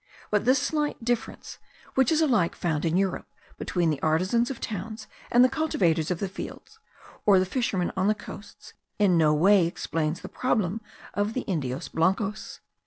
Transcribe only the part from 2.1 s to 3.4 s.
is alike found in Europe